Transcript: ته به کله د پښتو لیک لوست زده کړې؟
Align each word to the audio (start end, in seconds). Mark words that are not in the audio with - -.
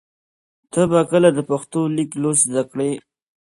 ته 0.71 0.81
به 0.89 1.01
کله 1.11 1.29
د 1.33 1.39
پښتو 1.49 1.79
لیک 1.95 2.11
لوست 2.21 2.43
زده 2.49 2.63
کړې؟ 2.71 2.91